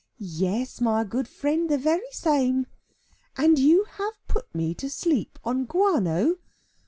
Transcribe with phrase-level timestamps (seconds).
[0.17, 2.65] "Yes, my good friend, the very same."
[3.37, 6.37] "And you have put me to sleep on guano!